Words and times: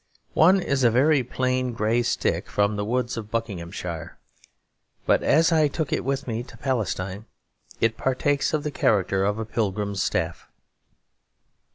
One 0.33 0.59
is 0.59 0.83
a 0.83 0.89
very 0.89 1.21
plain 1.21 1.73
grey 1.73 2.01
stick 2.01 2.49
from 2.49 2.75
the 2.75 2.83
woods 2.83 3.17
of 3.17 3.29
Buckinghamshire, 3.29 4.17
but 5.05 5.21
as 5.21 5.51
I 5.51 5.67
took 5.67 5.93
it 5.93 6.03
with 6.03 6.27
me 6.27 6.41
to 6.41 6.57
Palestine 6.57 7.25
it 7.79 7.97
partakes 7.97 8.51
of 8.51 8.63
the 8.63 8.71
character 8.71 9.23
of 9.23 9.37
a 9.37 9.45
pilgrim's 9.45 10.01
staff. 10.01 10.47